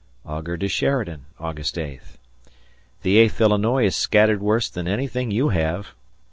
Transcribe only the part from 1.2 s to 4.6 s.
August 8th. The Eighth Illinois is scattered